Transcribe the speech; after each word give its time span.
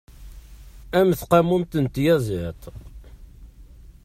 A 0.97 0.99
mm 1.05 1.11
tqamumt 1.19 1.73
n 1.83 1.85
tyaziḍt! 1.93 2.61